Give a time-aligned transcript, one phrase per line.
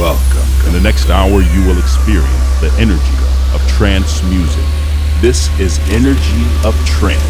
[0.00, 0.48] Welcome.
[0.66, 3.02] In the next hour, you will experience the energy
[3.52, 4.64] of trance music.
[5.20, 7.20] This is Energy of Trance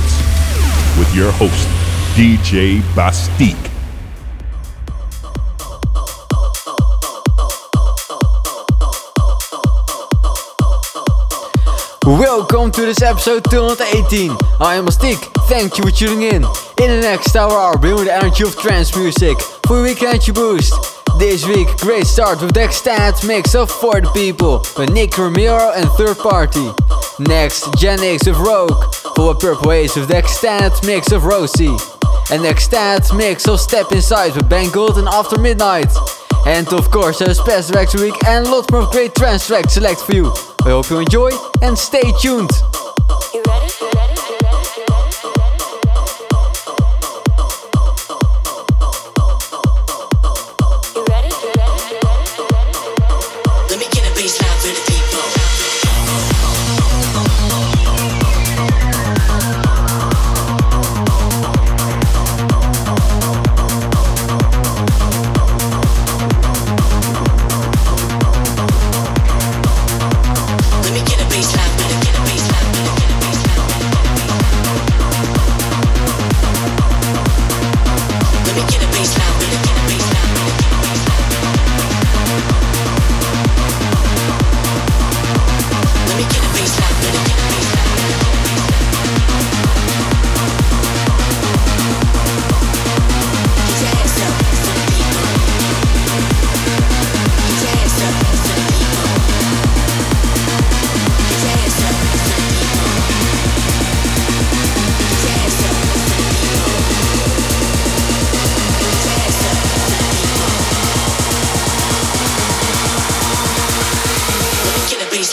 [0.97, 1.67] with your host,
[2.15, 3.57] DJ BastiQ.
[12.07, 14.31] Welcome to this episode 218.
[14.61, 15.17] I am BastiQ.
[15.49, 16.45] Thank you for tuning in.
[16.45, 20.11] In the next hour, I'll bring you the energy of trance music for your weekend
[20.11, 20.90] energy boost.
[21.21, 25.87] This week, great start with the mix of For the People with Nick Romero and
[25.91, 26.71] Third Party.
[27.19, 30.17] Next, Genix of Rogue, for Purple Haze with the
[30.83, 31.77] mix of Rosy.
[32.33, 35.93] And extended mix of Step Inside with Ben Gold and After Midnight.
[36.47, 40.15] And of course, there's special tracks week and lots more great trance tracks select for
[40.15, 40.33] you.
[40.65, 42.51] I hope you enjoy and stay tuned.
[43.35, 43.70] You ready?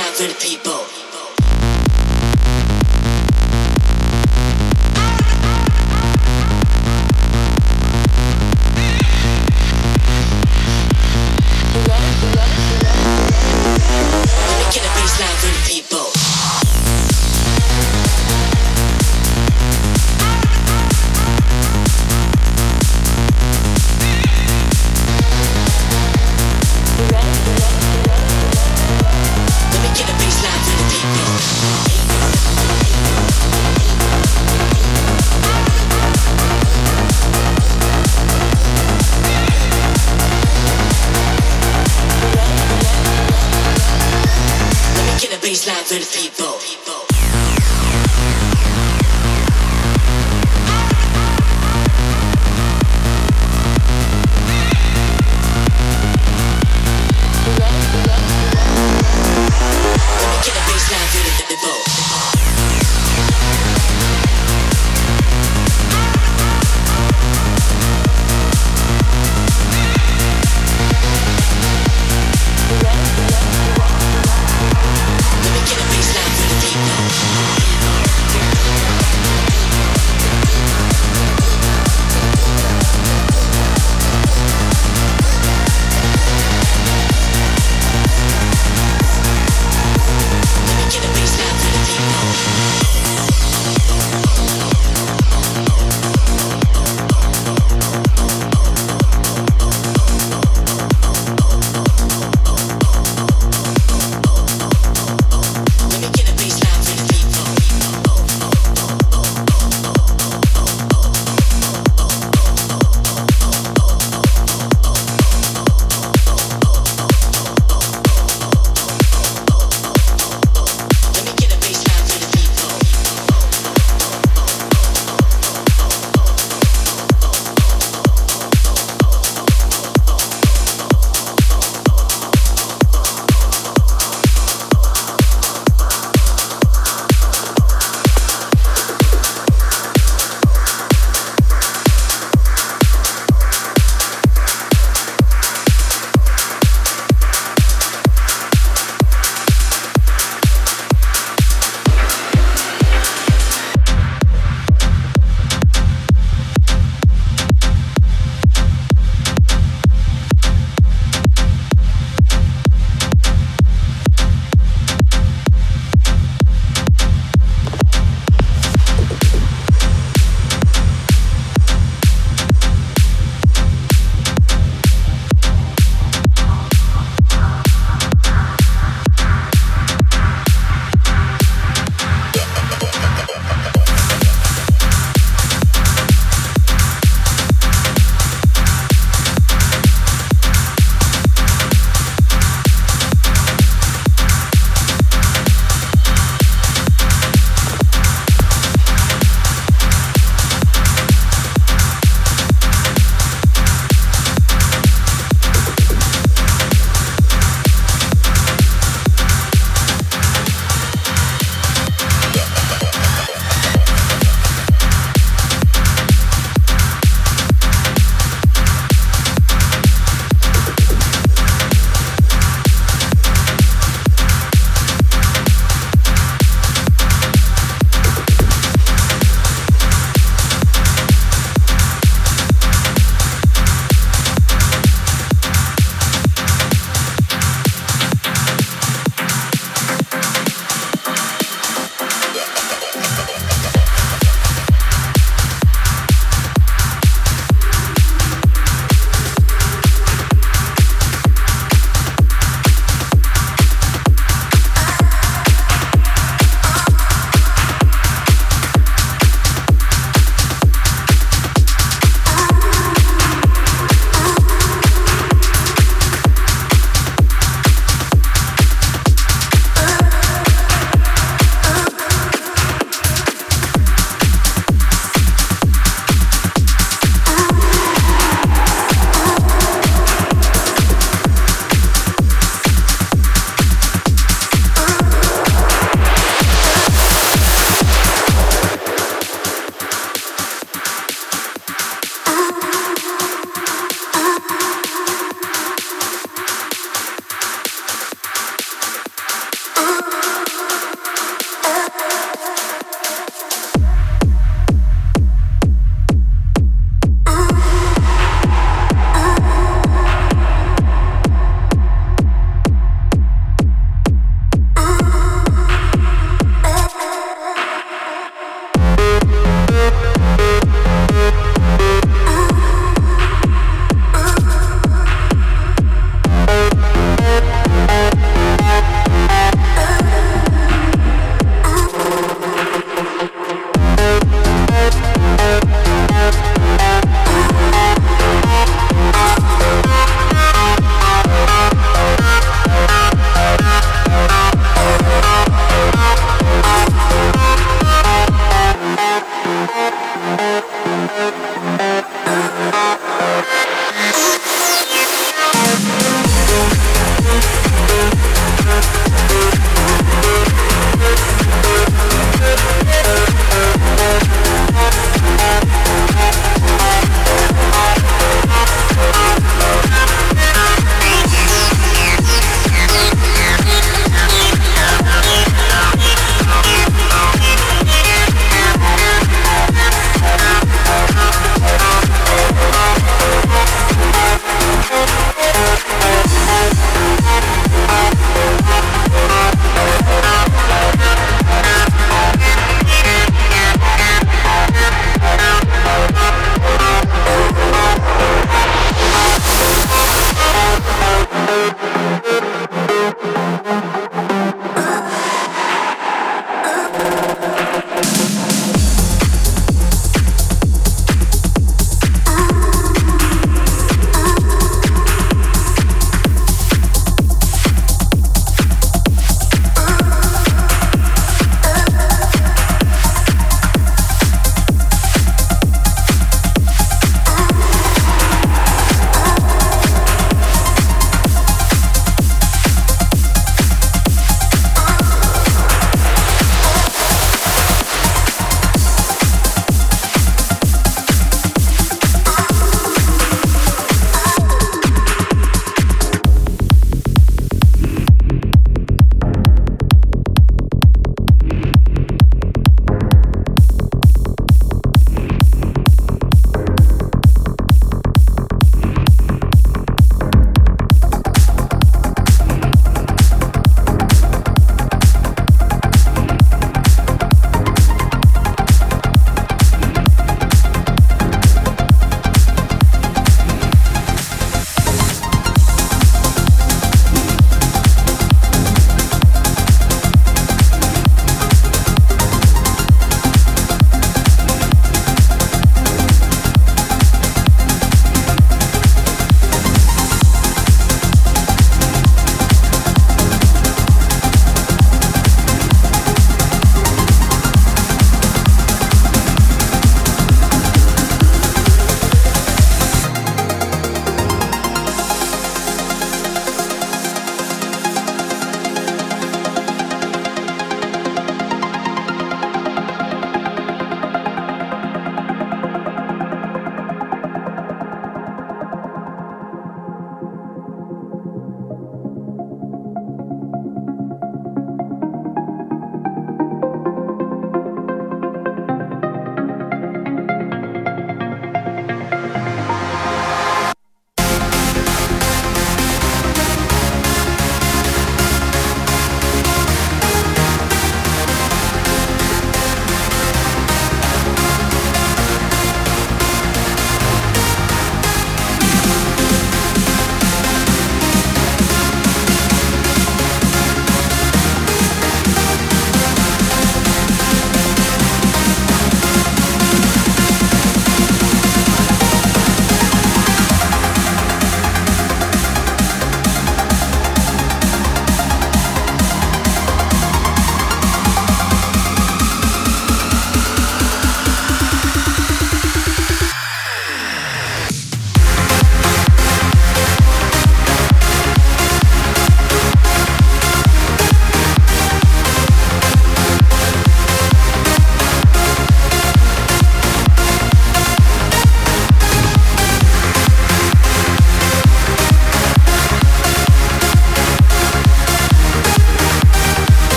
[0.00, 0.79] thousand people.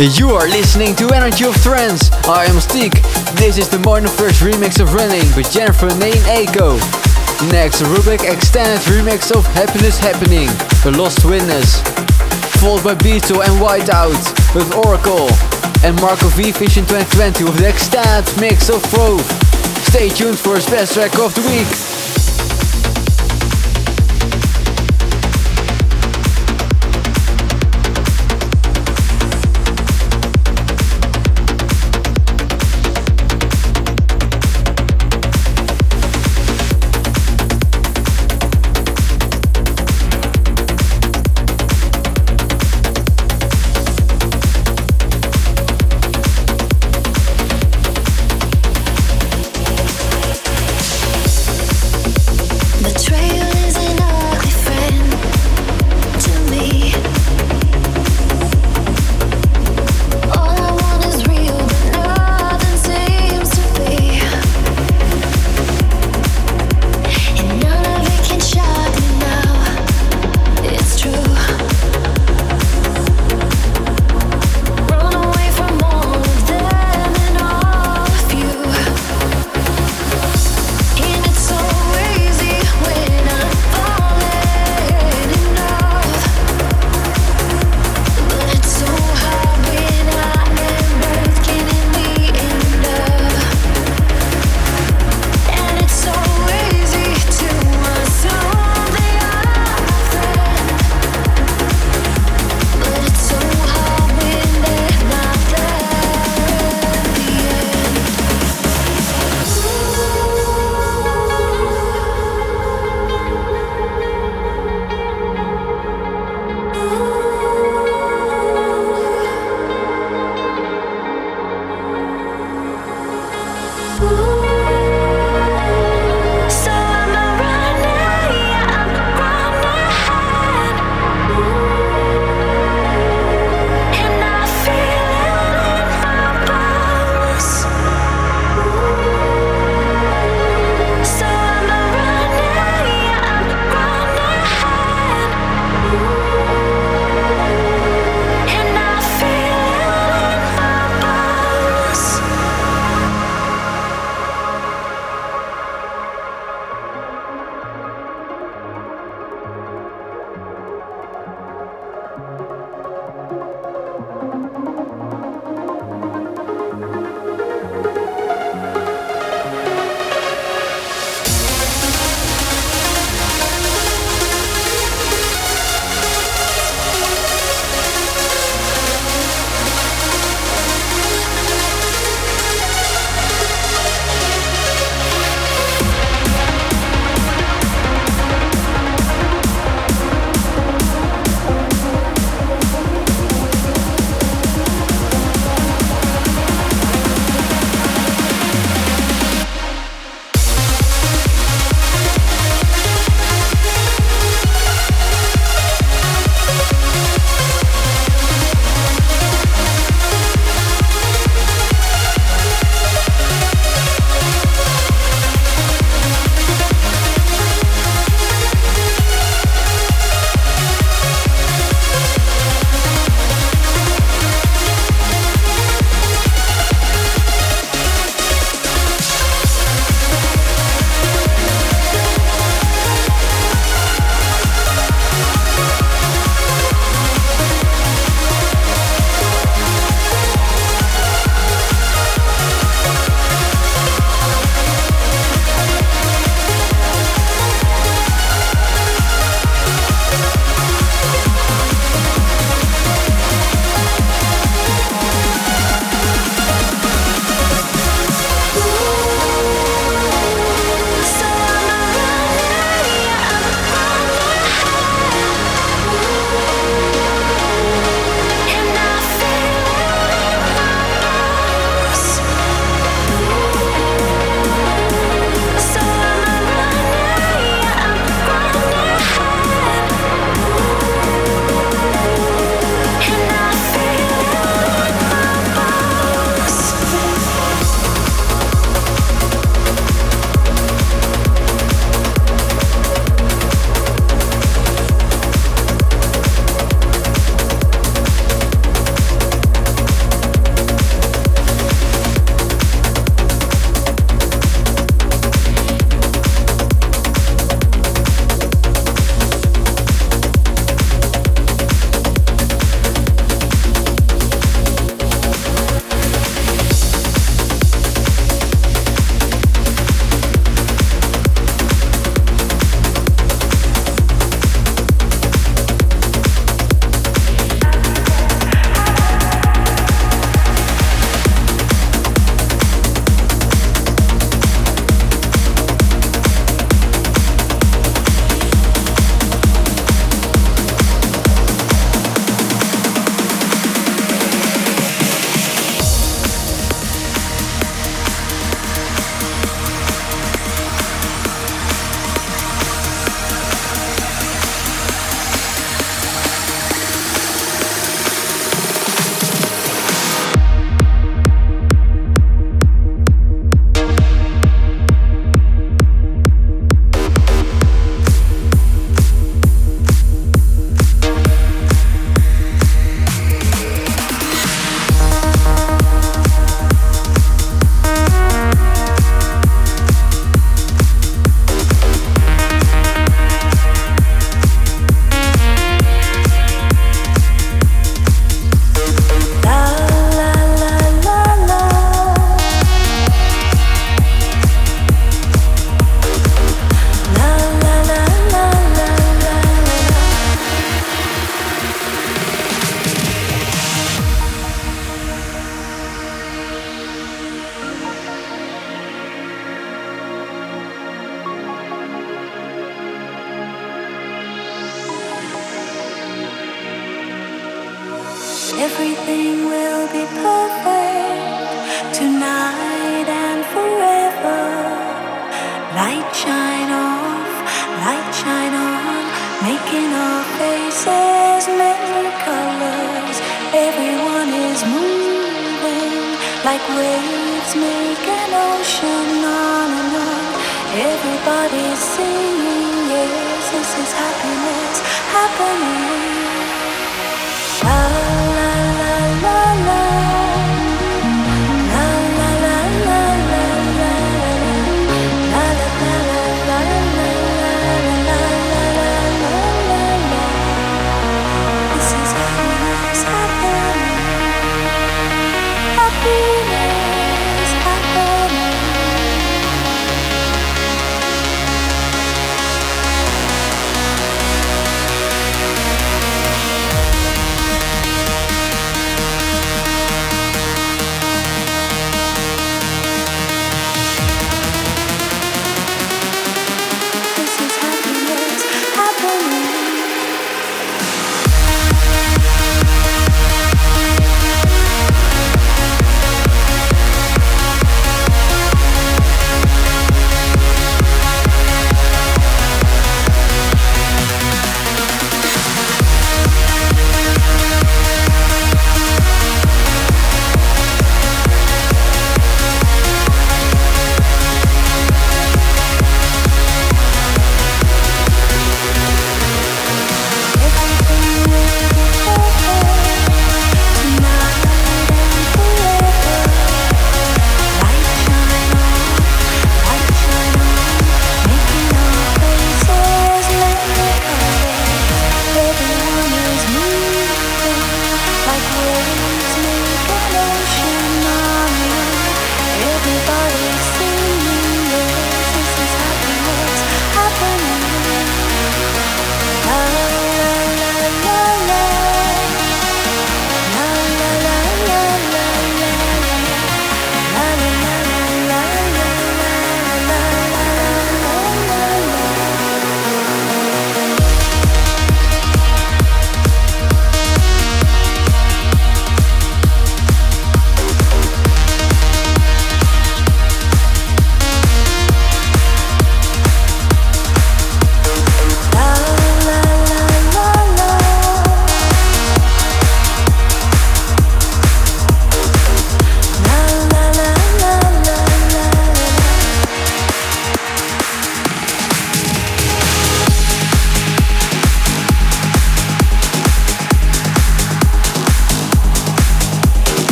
[0.00, 2.10] You are listening to Energy of Trance.
[2.24, 2.92] I am Steek.
[3.36, 6.80] This is the Monoverse remix of Running with Jennifer Nain Aiko.
[7.52, 10.48] Next, Rub!k extended remix of Happiness Happening,
[10.84, 11.82] The Lost Witness.
[12.62, 14.16] Followed by Beatsole and Whiteout
[14.54, 15.28] with Oracle.
[15.84, 19.20] And Marco V Vision 2020 with the extended mix of Proof.
[19.84, 21.89] Stay tuned for his best track of the week.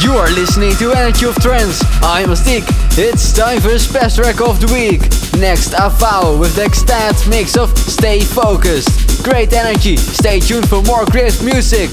[0.00, 1.82] You are listening to Energy of Trance.
[2.02, 2.64] I'm BastiQ.
[2.96, 5.02] It's time for the special track of the week.
[5.38, 9.22] Next, Avao with the extended mix of Stay Focused.
[9.22, 9.98] Great energy.
[9.98, 11.90] Stay tuned for more great music.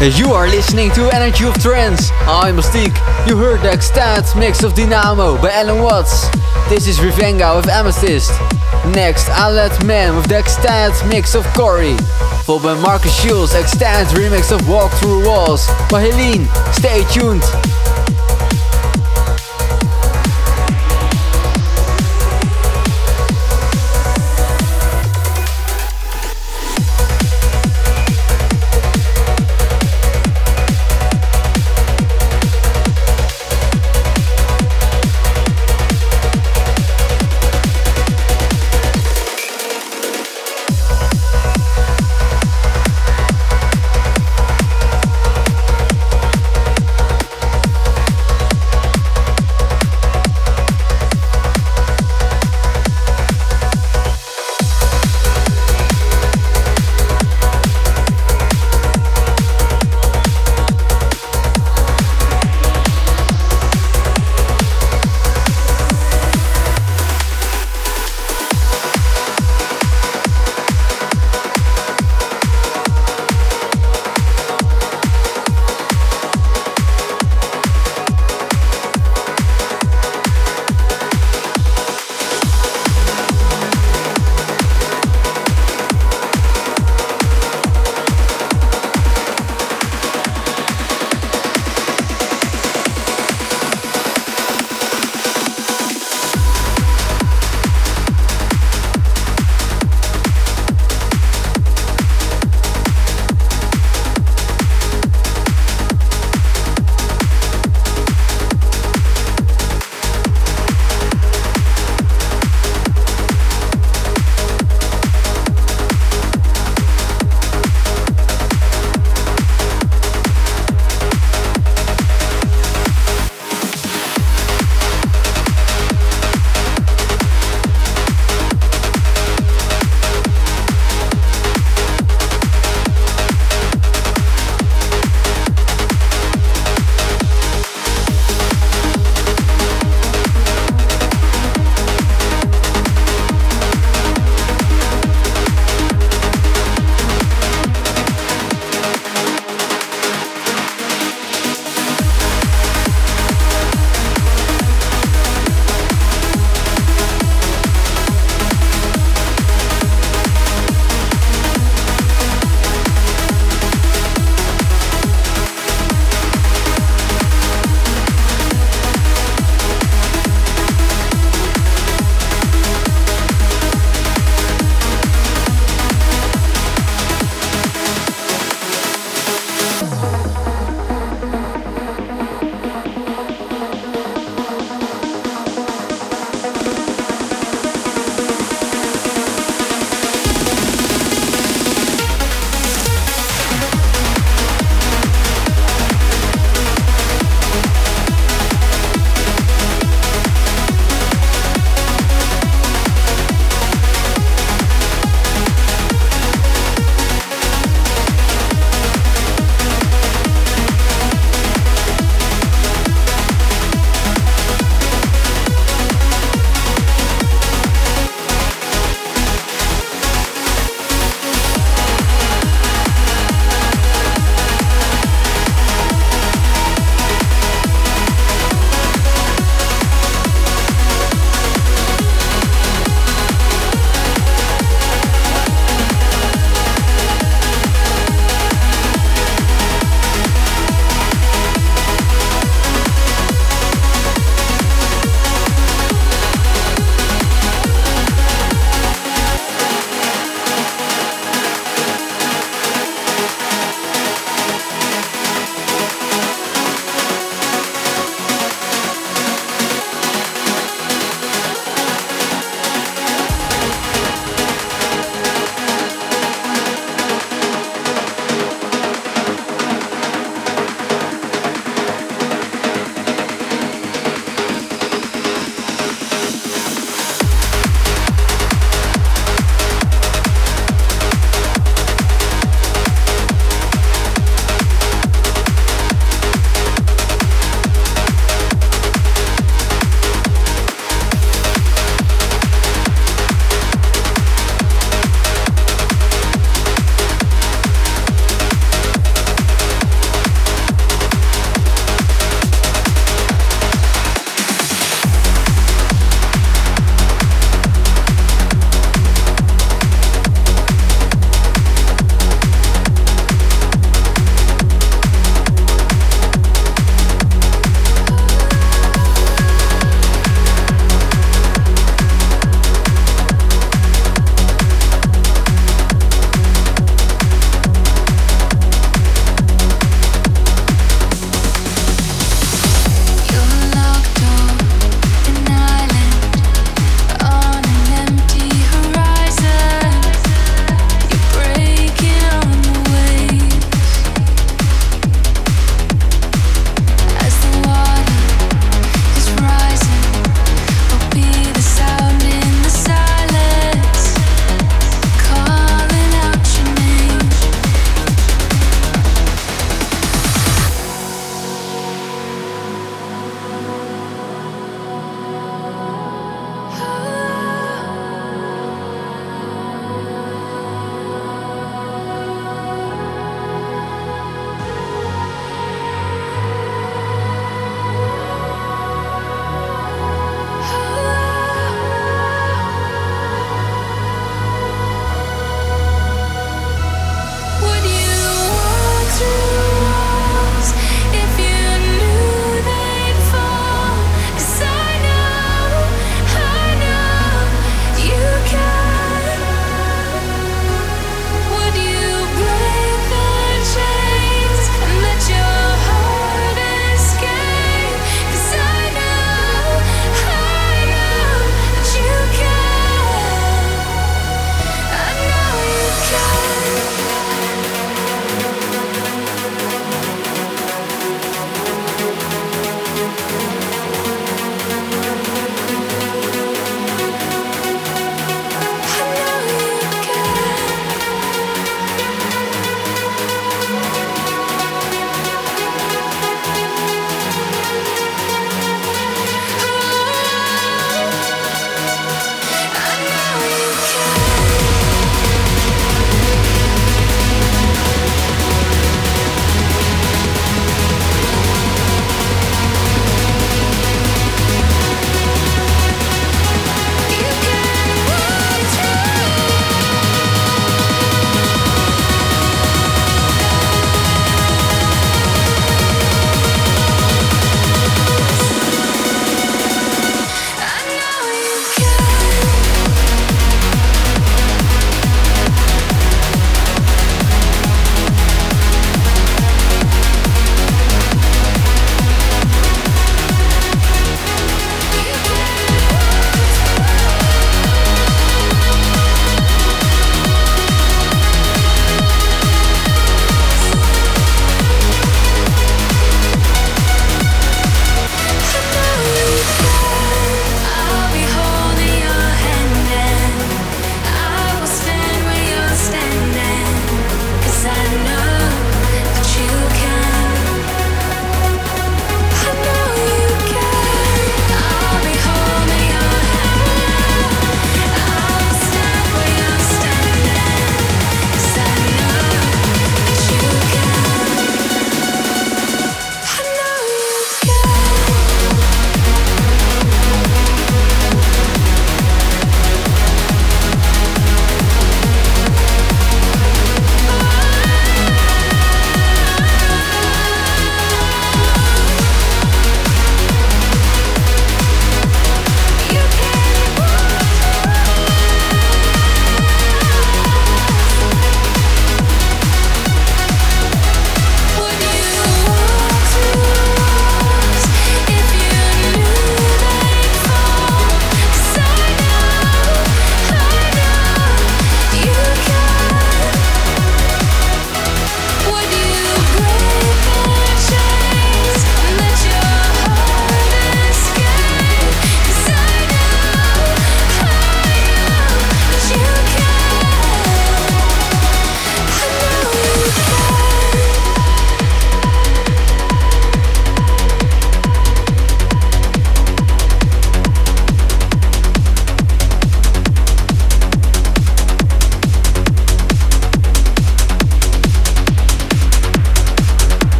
[0.00, 2.12] You are listening to Energy of Trance.
[2.20, 3.28] I'm BastiQ.
[3.28, 6.28] You heard the extant mix of Dynamo by Allen Watts.
[6.68, 8.30] This is Ravenga with Amethyst.
[8.94, 11.96] Next, Aled Mann with the extant mix of Corey.
[12.44, 16.46] Followed by Markus Schulz' extant remix of Walk Through Walls by HALIENE.
[16.72, 17.42] Stay tuned.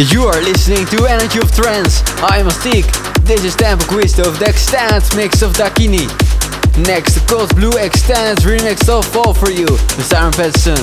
[0.00, 2.00] You are listening to Energy of Trance.
[2.24, 2.88] I'm BastiQ.
[3.26, 6.08] This is Tempo Giusto of the extended mix of Dakini.
[6.88, 9.68] Next, the Cold Blue extended remix of Fall For You
[10.00, 10.80] Simon Patterson.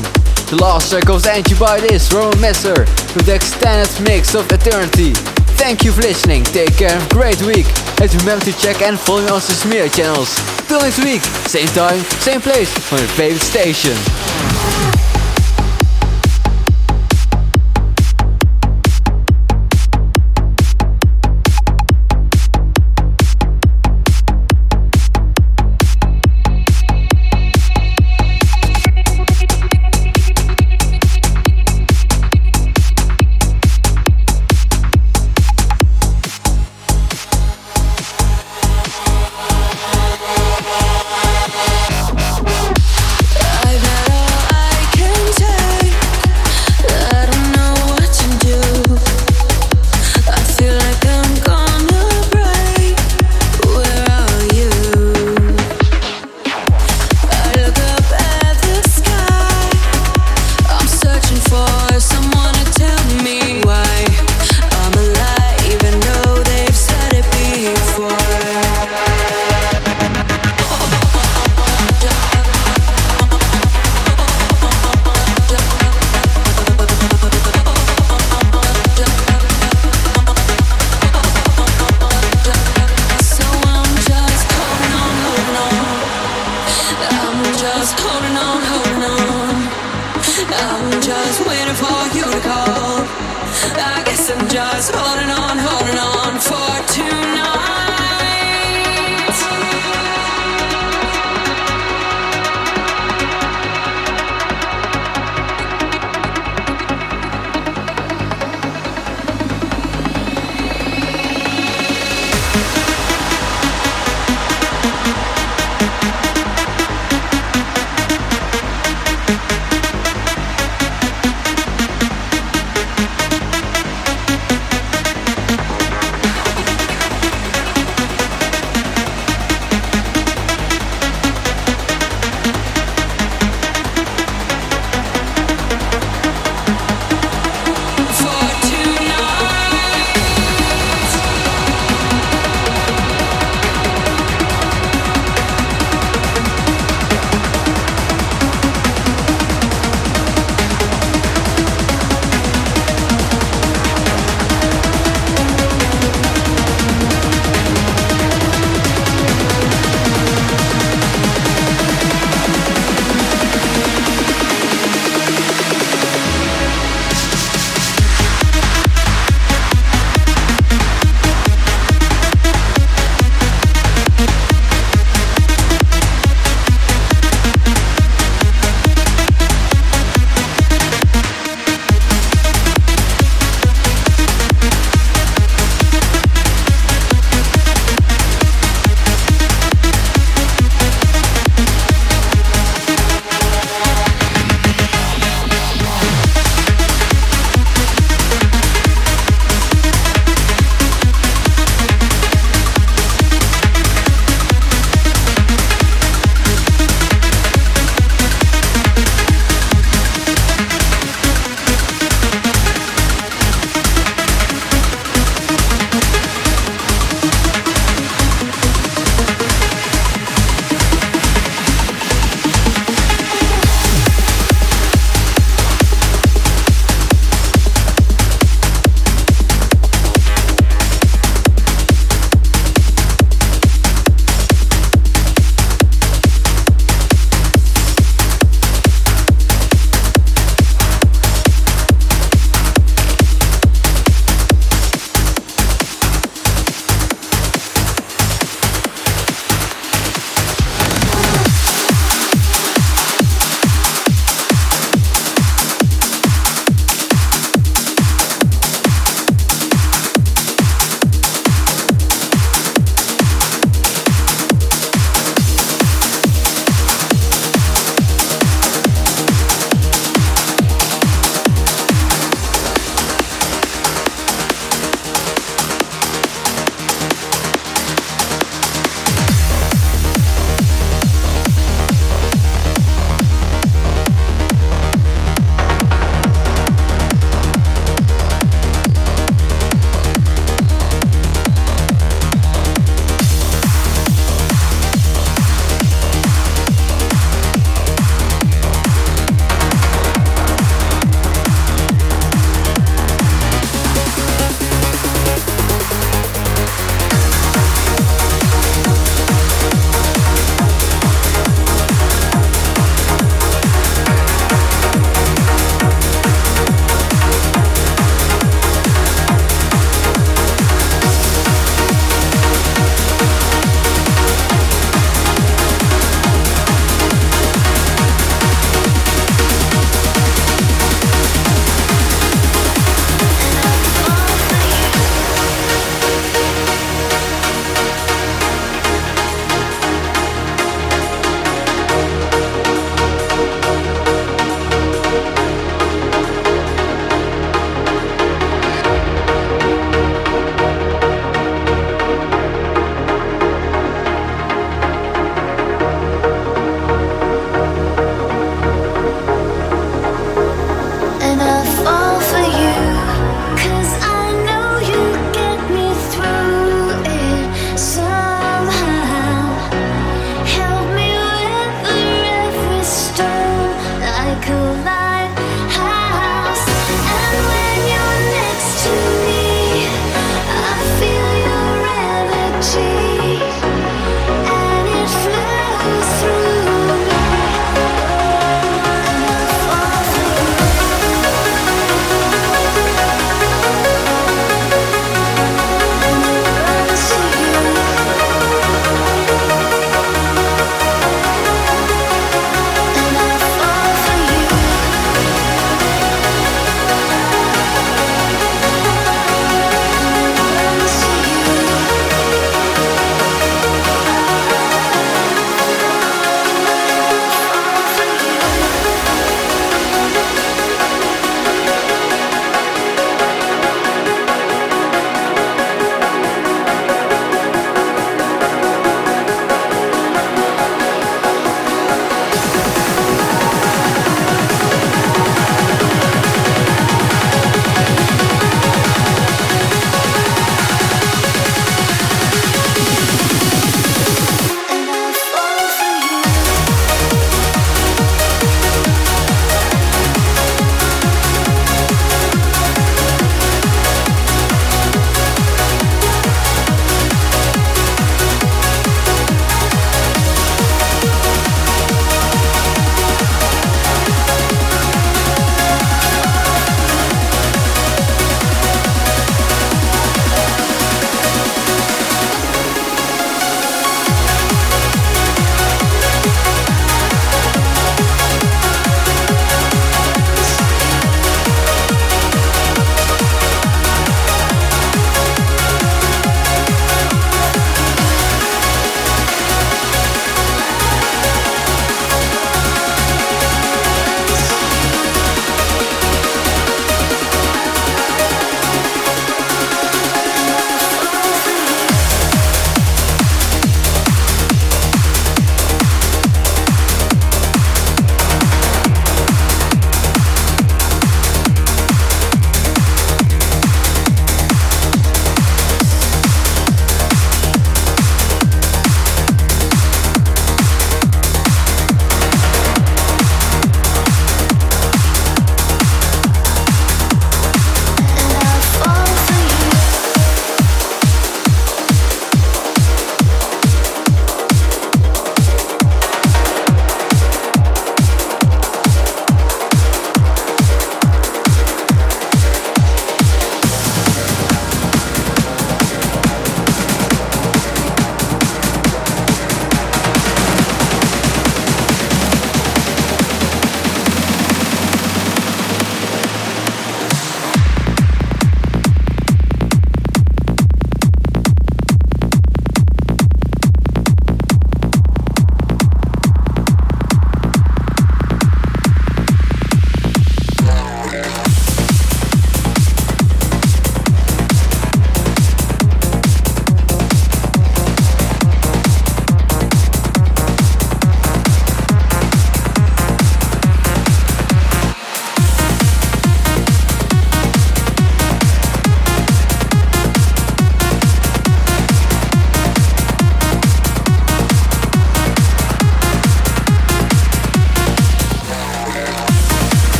[0.54, 2.86] The last track Ain't You By This, Roman Messer
[3.18, 5.14] with the extended mix of Eternity.
[5.58, 7.66] Thank you for listening, take care, great week.
[7.98, 10.30] And remember to check and follow me on social channels.
[10.70, 13.98] Till next week, same time, same place, on your favorite station.